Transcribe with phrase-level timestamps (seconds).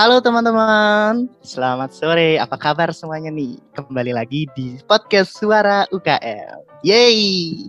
[0.00, 2.40] Halo teman-teman, selamat sore.
[2.40, 3.60] Apa kabar semuanya nih?
[3.76, 6.56] Kembali lagi di podcast Suara UKM.
[6.80, 7.68] Yeay!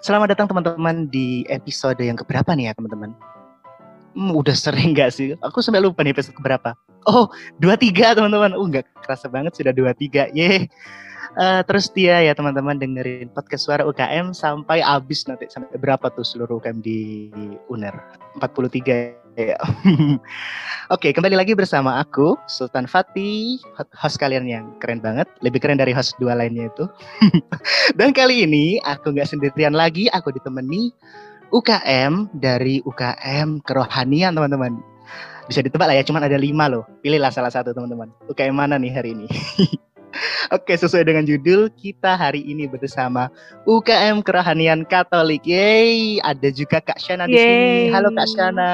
[0.00, 3.12] Selamat datang teman-teman di episode yang keberapa nih ya teman-teman?
[4.16, 5.36] Hmm, udah sering gak sih?
[5.44, 6.72] Aku sampai lupa nih episode keberapa.
[7.04, 7.28] Oh,
[7.60, 8.56] dua tiga teman-teman.
[8.56, 10.32] Uh, nggak kerasa banget sudah dua tiga.
[10.32, 10.72] Yeay!
[11.36, 16.24] Uh, terus dia ya teman-teman dengerin podcast suara UKM sampai habis nanti sampai berapa tuh
[16.24, 17.28] seluruh UKM di
[17.68, 17.92] UNER
[18.40, 19.54] 43 Ya.
[20.94, 23.62] Oke, kembali lagi bersama aku, Sultan Fatih,
[23.94, 26.90] host kalian yang keren banget, lebih keren dari host dua lainnya itu.
[27.98, 30.90] Dan kali ini aku nggak sendirian lagi, aku ditemani
[31.54, 34.74] UKM dari UKM Kerohanian, teman-teman.
[35.46, 36.82] Bisa ditebak lah ya, cuman ada lima loh.
[36.98, 38.10] Pilihlah salah satu, teman-teman.
[38.26, 39.30] UKM mana nih hari ini?
[40.54, 43.28] Oke, sesuai dengan judul, kita hari ini bersama
[43.68, 45.44] UKM Kerohanian Katolik.
[45.44, 47.92] Yeay, ada juga Kak Shana di sini.
[47.92, 48.72] Halo Kak Shana.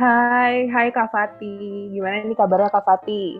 [0.00, 1.92] Hai, hai Kak Fati.
[1.92, 3.36] Gimana nih kabarnya Kak Fati?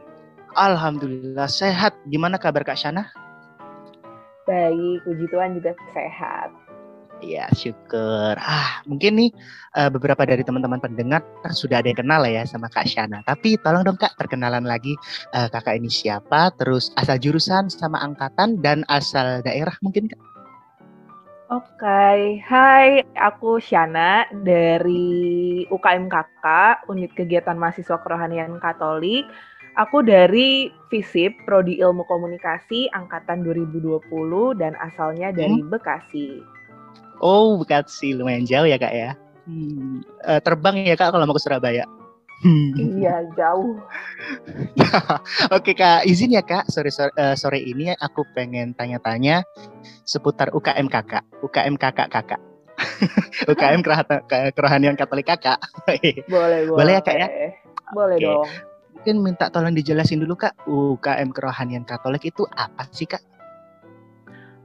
[0.59, 1.95] Alhamdulillah sehat.
[2.11, 3.09] Gimana kabar Kak Shana?
[4.45, 6.51] Baik, puji Tuhan juga sehat.
[7.21, 8.35] Iya, syukur.
[8.41, 9.31] Ah, mungkin nih
[9.77, 11.21] uh, beberapa dari teman-teman pendengar
[11.53, 13.21] sudah ada yang kenal ya sama Kak Shana.
[13.29, 14.97] Tapi tolong dong Kak, perkenalan lagi
[15.37, 20.21] uh, kakak ini siapa, terus asal jurusan sama angkatan dan asal daerah mungkin Kak.
[21.51, 22.39] Oke, okay.
[22.47, 26.47] hai, aku Shana dari UKM KK,
[26.87, 29.27] Unit Kegiatan Mahasiswa Kerohanian Katolik.
[29.75, 34.03] Aku dari FISIP, Prodi Ilmu Komunikasi, Angkatan 2020,
[34.63, 35.71] dan asalnya dari hmm?
[35.75, 36.60] Bekasi.
[37.21, 39.13] Oh, Bekasi lumayan jauh ya kak ya.
[39.45, 41.85] Hmm, uh, terbang ya kak kalau mau ke Surabaya.
[42.81, 43.77] iya jauh.
[45.57, 46.73] Oke kak, izin ya kak.
[46.73, 49.45] Sore sore, uh, sore ini aku pengen tanya-tanya
[50.09, 52.41] seputar UKM kakak, UKM kakak kakak.
[53.53, 53.85] UKM
[54.57, 55.61] kerohanian Katolik kakak.
[55.85, 56.61] boleh boleh.
[56.73, 57.29] Boleh ya kak ya.
[57.93, 58.25] Boleh okay.
[58.25, 58.49] dong.
[59.01, 63.21] Mungkin minta tolong dijelasin dulu kak, UKM kerohanian Katolik itu apa sih kak?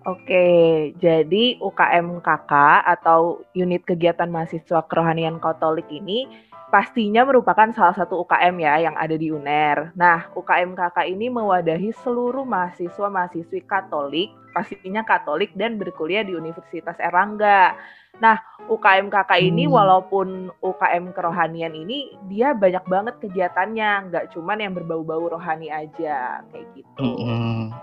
[0.06, 2.54] Oke, jadi UKM KK
[2.86, 6.30] atau Unit Kegiatan Mahasiswa Kerohanian Katolik ini
[6.70, 9.98] pastinya merupakan salah satu UKM ya yang ada di UNER.
[9.98, 17.74] Nah, UKM KK ini mewadahi seluruh mahasiswa-mahasiswi Katolik, pastinya Katolik dan berkuliah di Universitas Erlangga.
[18.22, 18.38] Nah,
[18.70, 19.74] UKM KK ini hmm.
[19.74, 26.68] walaupun UKM kerohanian ini dia banyak banget kegiatannya, nggak cuman yang berbau-bau rohani aja kayak
[26.78, 27.02] gitu.
[27.02, 27.74] Hmm.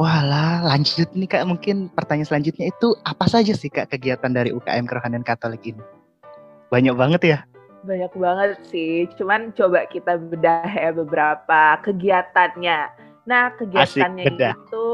[0.00, 4.88] Walah, lanjut nih Kak, mungkin pertanyaan selanjutnya itu apa saja sih Kak kegiatan dari UKM
[4.88, 5.84] Kerohanian Katolik ini?
[6.72, 7.38] Banyak banget ya?
[7.84, 12.88] Banyak banget sih, cuman coba kita bedah ya beberapa kegiatannya.
[13.28, 14.88] Nah, kegiatannya asik, itu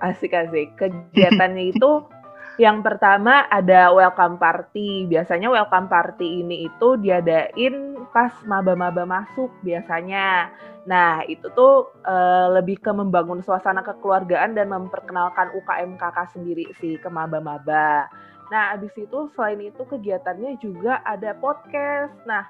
[0.00, 0.72] asik-asik.
[0.80, 1.90] Kegiatannya itu
[2.60, 5.08] yang pertama ada welcome party.
[5.08, 10.52] Biasanya welcome party ini itu diadain pas maba-maba masuk biasanya.
[10.84, 17.00] Nah, itu tuh uh, lebih ke membangun suasana kekeluargaan dan memperkenalkan UKM kakak sendiri sih
[17.00, 18.12] ke maba-maba.
[18.52, 22.12] Nah, abis itu selain itu kegiatannya juga ada podcast.
[22.28, 22.44] Nah,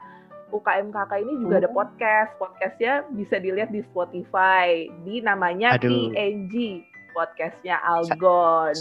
[0.50, 1.74] UKM kakak ini juga ada oh.
[1.78, 2.34] podcast.
[2.34, 4.90] Podcastnya bisa dilihat di Spotify.
[5.06, 6.10] Di namanya Aduh.
[6.10, 6.82] PNG.
[7.14, 8.74] Podcastnya Algon.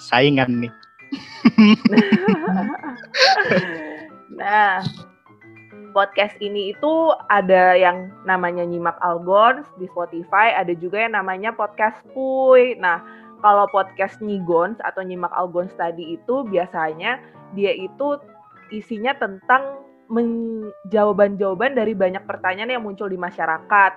[0.00, 0.72] Sa saingan nih.
[4.40, 4.80] nah,
[5.92, 12.00] podcast ini itu ada yang namanya nyimak Algons di Spotify, ada juga yang namanya podcast
[12.16, 12.80] Puy.
[12.80, 13.04] Nah,
[13.44, 17.20] kalau podcast Nyigons atau nyimak Algons tadi itu biasanya
[17.52, 18.16] dia itu
[18.72, 19.84] isinya tentang
[20.90, 23.92] jawaban-jawaban dari banyak pertanyaan yang muncul di masyarakat.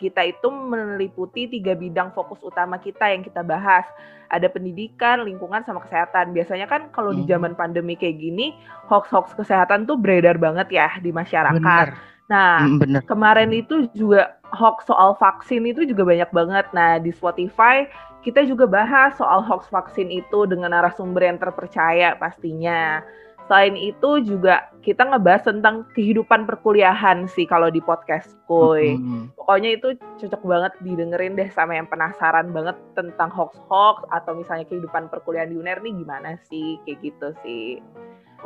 [0.00, 3.84] Kita itu meliputi tiga bidang fokus utama kita yang kita bahas.
[4.32, 6.32] Ada pendidikan, lingkungan, sama kesehatan.
[6.32, 7.18] Biasanya kan kalau hmm.
[7.20, 8.56] di zaman pandemi kayak gini,
[8.88, 11.60] hoax-hoax kesehatan tuh beredar banget ya di masyarakat.
[11.60, 12.12] Bener.
[12.32, 13.02] Nah, hmm, Bener.
[13.04, 16.66] kemarin itu juga hoax soal vaksin itu juga banyak banget.
[16.72, 17.84] Nah, di Spotify
[18.22, 23.02] kita juga bahas soal hoax vaksin itu dengan narasumber yang terpercaya pastinya.
[23.50, 28.98] Selain itu juga kita ngebahas tentang kehidupan perkuliahan sih kalau di podcast Kuy.
[28.98, 29.38] Mm-hmm.
[29.38, 29.88] Pokoknya itu
[30.22, 35.56] cocok banget didengerin deh sama yang penasaran banget tentang hoax-hoax atau misalnya kehidupan perkuliahan di
[35.58, 37.66] UNER nih gimana sih kayak gitu sih.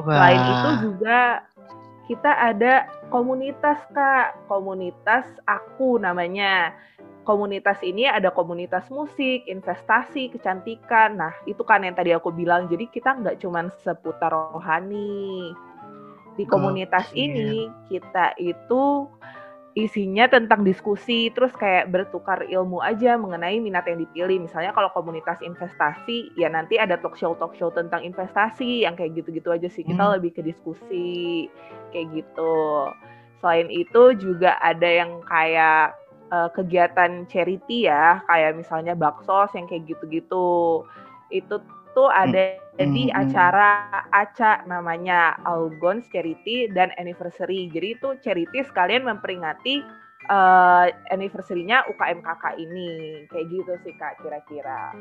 [0.00, 0.12] Wah.
[0.12, 1.20] Selain itu juga
[2.06, 6.70] kita ada komunitas Kak, komunitas aku namanya
[7.26, 11.18] komunitas ini ada komunitas musik, investasi, kecantikan.
[11.18, 12.70] Nah, itu kan yang tadi aku bilang.
[12.70, 15.50] Jadi kita nggak cuma seputar rohani.
[16.38, 17.26] Di komunitas okay.
[17.26, 19.10] ini kita itu
[19.76, 24.40] isinya tentang diskusi, terus kayak bertukar ilmu aja mengenai minat yang dipilih.
[24.48, 29.18] Misalnya kalau komunitas investasi, ya nanti ada talk show talk show tentang investasi yang kayak
[29.20, 29.84] gitu-gitu aja sih.
[29.84, 30.12] Kita hmm.
[30.16, 31.50] lebih ke diskusi
[31.92, 32.88] kayak gitu.
[33.44, 39.86] Selain itu juga ada yang kayak uh, kegiatan charity ya, kayak misalnya bakso yang kayak
[39.86, 40.82] gitu-gitu.
[41.30, 41.62] Itu
[41.96, 42.92] tuh ada hmm.
[42.92, 43.16] di hmm.
[43.16, 43.70] acara
[44.12, 47.72] ACA namanya Algons Charity dan Anniversary.
[47.72, 49.80] Jadi itu charity sekalian memperingati
[50.28, 53.24] uh, anniversary-nya UKMKK ini.
[53.32, 54.92] Kayak gitu sih Kak kira-kira.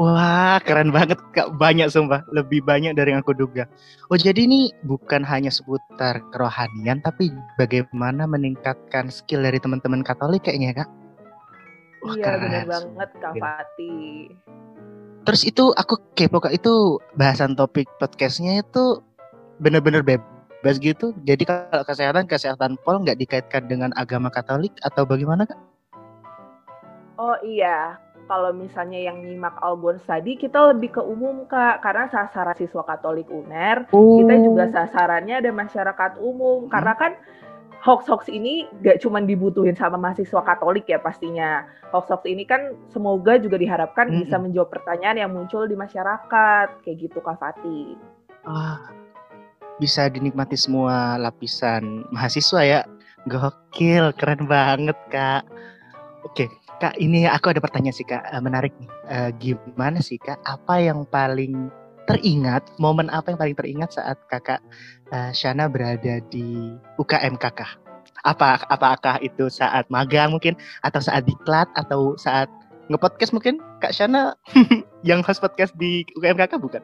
[0.00, 1.60] Wah, keren banget Kak.
[1.60, 3.68] Banyak sumpah, lebih banyak dari yang aku duga.
[4.08, 7.28] Oh, jadi ini bukan hanya seputar kerohanian tapi
[7.60, 10.88] bagaimana meningkatkan skill dari teman-teman Katolik kayaknya, Kak.
[12.02, 14.32] Wah, iya, benar banget Kak Fatih.
[15.22, 18.98] Terus itu aku kepo Kak, itu bahasan topik podcastnya itu
[19.62, 21.14] benar-benar bebas gitu.
[21.28, 25.60] Jadi kalau kesehatan, kesehatan Pol nggak dikaitkan dengan agama Katolik atau bagaimana Kak?
[27.22, 28.00] Oh iya,
[28.32, 33.28] kalau misalnya yang nyimak Algon tadi kita lebih ke umum kak karena sasaran siswa Katolik
[33.28, 34.24] UNER oh.
[34.24, 36.72] kita juga sasarannya ada masyarakat umum hmm.
[36.72, 37.12] karena kan
[37.82, 41.66] hoax-hoax ini gak cuma dibutuhin sama mahasiswa Katolik ya pastinya.
[41.90, 44.22] Hoax-hoax ini kan semoga juga diharapkan hmm.
[44.22, 47.98] bisa menjawab pertanyaan yang muncul di masyarakat kayak gitu Kak Fatih.
[48.46, 48.78] Ah,
[49.82, 52.80] bisa dinikmati semua lapisan mahasiswa ya.
[53.26, 55.42] Gokil, keren banget Kak.
[56.22, 56.46] Oke,
[56.82, 58.90] Kak, ini aku ada pertanyaan sih Kak, uh, menarik nih.
[59.06, 61.70] Uh, gimana sih Kak, apa yang paling
[62.10, 64.58] teringat, momen apa yang paling teringat saat Kakak
[65.14, 67.78] uh, Shana berada di UKM Kakak?
[68.26, 72.50] Apa apakah itu saat magang mungkin atau saat diklat atau saat
[72.90, 74.34] ngepodcast mungkin Kak Shana
[75.06, 76.82] yang host podcast di UKM Kakak bukan?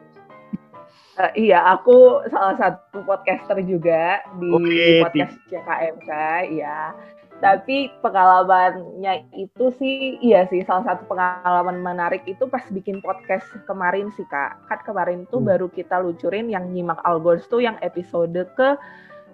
[1.19, 5.59] Uh, iya, aku salah satu podcaster juga di okay, podcast di...
[5.59, 6.11] CKMK,
[6.55, 6.95] ya.
[7.39, 14.11] Tapi pengalamannya itu sih, iya sih salah satu pengalaman menarik itu pas bikin podcast kemarin
[14.19, 14.59] sih kak.
[14.67, 15.47] Kan kemarin tuh hmm.
[15.47, 18.69] baru kita lucurin yang nyimak Algors tuh yang episode ke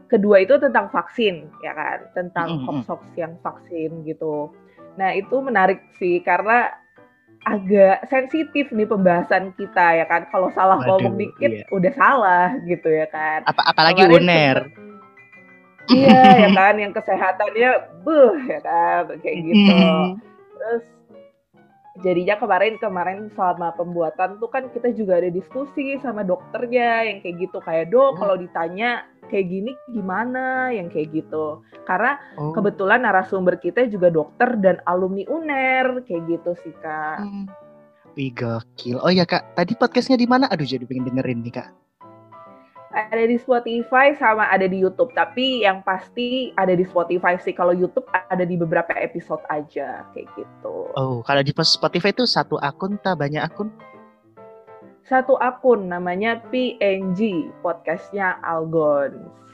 [0.05, 2.57] kedua itu tentang vaksin ya kan, tentang hmm.
[2.61, 2.69] hmm, hmm.
[2.85, 4.53] hoax-hoax yang vaksin gitu.
[5.01, 6.69] Nah itu menarik sih karena
[7.45, 10.29] agak sensitif nih pembahasan kita ya kan.
[10.29, 11.65] Kalau salah Waduh, ngomong dikit iya.
[11.73, 13.45] udah salah gitu ya kan.
[13.49, 14.57] Apa apalagi Kemarin UNER
[15.91, 17.69] iya ya kan yang kesehatannya
[18.01, 19.75] buh ya kan kayak gitu
[20.55, 20.83] terus
[22.03, 27.47] jadinya kemarin kemarin selama pembuatan tuh kan kita juga ada diskusi sama dokternya yang kayak
[27.47, 28.19] gitu kayak dok hmm.
[28.19, 32.51] kalau ditanya kayak gini gimana yang kayak gitu karena oh.
[32.51, 37.21] kebetulan narasumber kita juga dokter dan alumni UNER kayak gitu sih kak.
[37.21, 37.45] Hmm.
[38.15, 38.95] Wih gokil.
[39.03, 40.47] Oh ya kak, tadi podcastnya di mana?
[40.47, 41.69] Aduh jadi pengen dengerin nih kak
[42.95, 45.11] ada di Spotify sama ada di YouTube.
[45.11, 47.51] Tapi yang pasti ada di Spotify sih.
[47.51, 50.89] Kalau YouTube ada di beberapa episode aja kayak gitu.
[50.95, 53.69] Oh, kalau di Spotify itu satu akun tak banyak akun?
[55.05, 59.44] Satu akun namanya PNG podcastnya Algons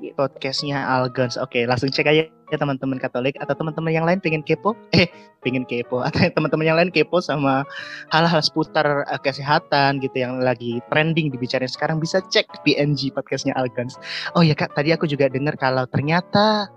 [0.00, 0.14] gitu.
[0.16, 1.40] podcastnya Algons.
[1.40, 5.08] Oke, langsung cek aja ya teman-teman Katolik atau teman-teman yang lain pengen kepo, eh
[5.44, 7.64] pengen kepo atau teman-teman yang lain kepo sama
[8.12, 14.00] hal-hal seputar uh, kesehatan gitu yang lagi trending dibicarain sekarang bisa cek PNG podcastnya Algons.
[14.36, 16.68] Oh ya kak, tadi aku juga dengar kalau ternyata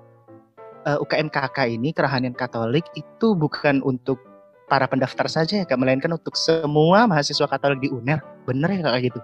[0.86, 4.20] uh, eh, UKM KK ini kerohanian Katolik itu bukan untuk
[4.68, 8.20] para pendaftar saja ya kak, melainkan untuk semua mahasiswa Katolik di UNER.
[8.48, 9.22] Bener ya kak gitu?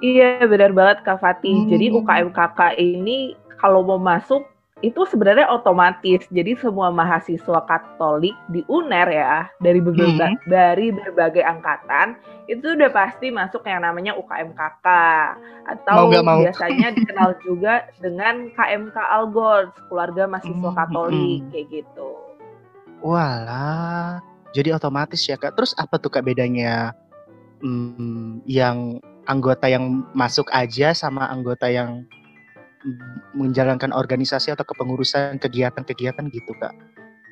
[0.00, 1.64] Iya benar banget Kak Fatih.
[1.64, 1.68] Hmm.
[1.68, 4.48] Jadi UKM KK ini kalau mau masuk
[4.80, 6.24] itu sebenarnya otomatis.
[6.32, 10.48] Jadi semua mahasiswa Katolik di UNER ya dari berbagai hmm.
[10.48, 12.16] dari berbagai angkatan
[12.48, 14.86] itu udah pasti masuk yang namanya UKM KK
[15.68, 16.40] atau mau mau.
[16.42, 20.78] biasanya dikenal juga dengan KMK Algor, keluarga mahasiswa hmm.
[20.80, 21.48] Katolik hmm.
[21.52, 22.10] kayak gitu.
[23.00, 24.20] Walah,
[24.52, 25.56] jadi otomatis ya Kak.
[25.56, 26.92] Terus apa tuh Kak bedanya
[27.60, 28.98] hmm, yang
[29.30, 32.02] anggota yang masuk aja sama anggota yang
[33.36, 36.74] menjalankan organisasi atau kepengurusan kegiatan-kegiatan gitu kak.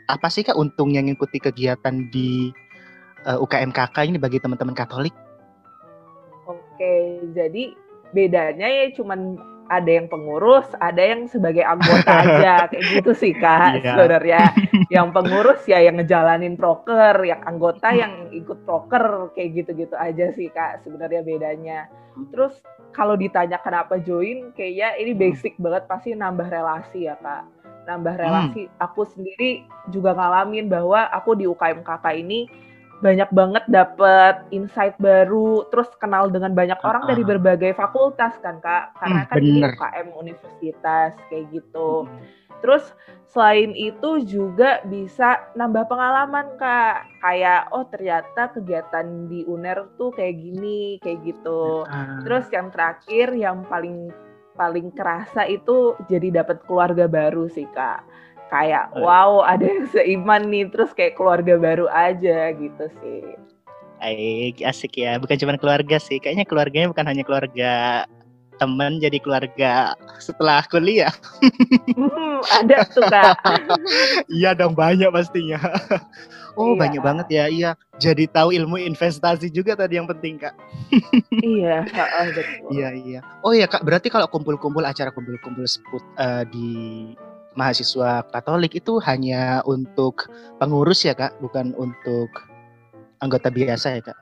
[0.07, 2.55] Apa sih kak untungnya ngikuti kegiatan di
[3.27, 5.13] uh, eh, UKMKK ini bagi teman-teman Katolik?
[6.47, 7.75] Oke, jadi
[8.15, 9.37] bedanya ya cuman
[9.69, 13.95] ada yang pengurus, ada yang sebagai anggota aja kayak gitu sih kak yeah.
[13.95, 14.43] sebenarnya.
[14.95, 20.49] yang pengurus ya yang ngejalanin proker, yang anggota yang ikut proker kayak gitu-gitu aja sih
[20.49, 21.79] kak sebenarnya bedanya.
[22.35, 22.59] Terus
[22.97, 25.21] kalau ditanya kenapa join, kayaknya ini hmm.
[25.21, 27.45] basic banget pasti nambah relasi ya kak.
[27.87, 28.69] Nambah relasi.
[28.69, 28.85] Hmm.
[28.91, 32.49] Aku sendiri juga ngalamin bahwa aku di UKM kakak ini
[32.99, 38.59] banyak banget dapet insight baru, terus kenal dengan banyak orang uh, dari berbagai fakultas kan
[38.59, 39.71] kak, karena hmm, kan bener.
[39.73, 42.07] di UKM universitas kayak gitu.
[42.07, 42.19] Hmm.
[42.59, 42.85] Terus
[43.31, 50.35] selain itu juga bisa nambah pengalaman kak, kayak oh ternyata kegiatan di UNER tuh kayak
[50.35, 51.87] gini, kayak gitu.
[51.87, 52.19] Uh.
[52.27, 54.11] Terus yang terakhir yang paling
[54.59, 58.03] paling kerasa itu jadi dapat keluarga baru sih kak
[58.49, 63.25] kayak wow ada yang seiman nih terus kayak keluarga baru aja gitu sih
[63.99, 65.19] Baik, asik ya.
[65.19, 66.23] Bukan cuma keluarga sih.
[66.23, 68.07] Kayaknya keluarganya bukan hanya keluarga
[68.59, 71.15] teman jadi keluarga setelah kuliah.
[71.95, 73.39] Hmm, ada tuh kak.
[74.39, 75.59] iya dong banyak pastinya.
[76.59, 76.79] oh iya.
[76.79, 77.45] banyak banget ya.
[77.51, 77.71] Iya.
[77.99, 80.55] Jadi tahu ilmu investasi juga tadi yang penting kak.
[81.43, 81.87] iya.
[82.71, 83.21] Iya iya.
[83.47, 83.87] Oh iya kak.
[83.87, 85.67] Berarti kalau kumpul-kumpul acara kumpul-kumpul
[86.19, 86.71] uh, di
[87.59, 90.31] mahasiswa Katolik itu hanya untuk
[90.63, 92.31] pengurus ya kak, bukan untuk
[93.19, 94.19] anggota biasa ya kak?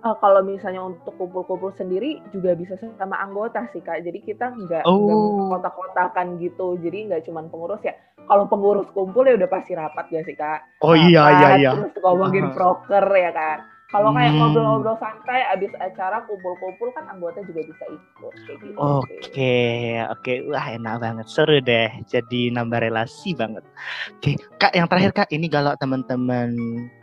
[0.00, 4.00] Uh, kalau misalnya untuk kumpul-kumpul sendiri juga bisa sama anggota sih kak.
[4.00, 5.52] Jadi kita nggak oh.
[5.52, 6.80] kotak-kotakan gitu.
[6.80, 7.92] Jadi nggak cuma pengurus ya.
[8.24, 10.80] Kalau pengurus kumpul ya udah pasti rapat ya sih kak.
[10.80, 11.70] Oh rapat, iya iya iya.
[11.76, 12.52] Terus ngomongin uh.
[12.56, 13.58] proker ya kan.
[13.90, 14.38] Kalau kayak hmm.
[14.38, 18.66] ngobrol-ngobrol santai abis acara kumpul-kumpul kan anggota juga bisa ikut gitu.
[18.78, 20.22] Oke, okay, oke.
[20.22, 20.36] Okay.
[20.46, 21.26] Wah, enak banget.
[21.26, 21.90] Seru deh.
[22.06, 23.66] Jadi nambah relasi banget.
[24.14, 24.34] Oke, okay.
[24.62, 26.54] Kak, yang terakhir Kak, ini kalau teman-teman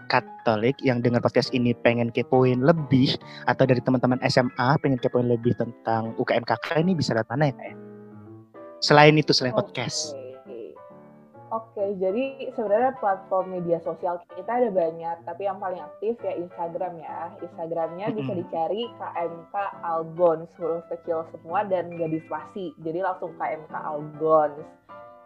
[0.08, 3.20] Katolik yang dengar podcast ini pengen kepoin lebih
[3.52, 7.68] atau dari teman-teman SMA pengen kepoin lebih tentang UKMKK ini bisa lihat mana ya, Kak
[7.68, 7.76] ya?
[8.80, 9.60] Selain itu, selain okay.
[9.68, 10.27] podcast.
[11.58, 16.38] Oke, okay, jadi sebenarnya platform media sosial kita ada banyak, tapi yang paling aktif ya
[16.38, 17.34] Instagram ya.
[17.42, 18.20] Instagramnya mm-hmm.
[18.22, 22.78] bisa dicari KMK Algons, huruf kecil semua dan gak dispasi.
[22.86, 24.62] Jadi langsung KMK Algons.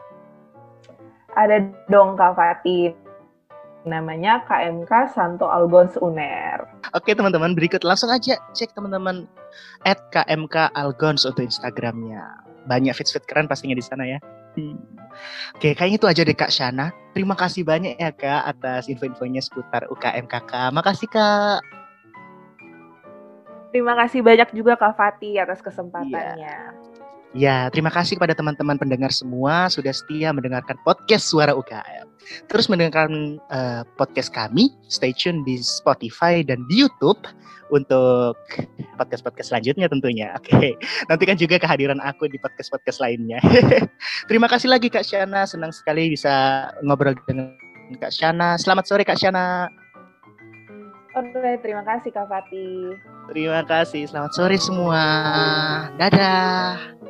[1.37, 2.93] Ada dong Kak Fatin
[3.83, 6.63] namanya KMK Santo Algons Uner.
[6.95, 9.27] Oke teman-teman berikut langsung aja cek teman-teman
[9.83, 12.23] at KMK Algons untuk Instagramnya.
[12.71, 14.19] Banyak fit-fit keren pastinya di sana ya.
[14.55, 14.79] Hmm.
[15.59, 16.95] Oke, kayaknya itu aja deh Kak Shana.
[17.13, 20.71] Terima kasih banyak ya Kak atas info-infonya seputar UKMKK.
[20.71, 21.61] Makasih Kak.
[23.73, 26.39] Terima kasih banyak juga Kak Fati atas kesempatannya.
[26.39, 26.92] Yeah.
[27.33, 32.05] Ya, terima kasih kepada teman-teman pendengar semua sudah setia mendengarkan podcast Suara UKM.
[32.53, 37.19] Terus mendengarkan uh, podcast kami, stay tune di Spotify dan di YouTube
[37.73, 38.37] untuk
[39.01, 40.29] podcast-podcast selanjutnya tentunya.
[40.39, 40.73] Oke, okay.
[41.09, 43.41] nantikan juga kehadiran aku di podcast-podcast lainnya.
[44.29, 47.57] terima kasih lagi Kak Shana, senang sekali bisa ngobrol dengan
[47.97, 48.61] Kak Shana.
[48.61, 49.73] Selamat sore Kak Shana.
[51.17, 52.93] Oke, terima kasih Kak Fatih.
[53.33, 55.05] Terima kasih, selamat sore semua.
[55.97, 57.02] Dadah.